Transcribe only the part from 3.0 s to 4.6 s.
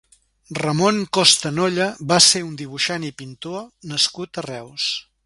i pintor nascut a